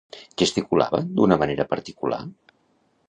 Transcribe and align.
Gesticulava 0.41 1.01
d'una 1.19 1.37
manera 1.43 1.67
particular? 1.75 2.21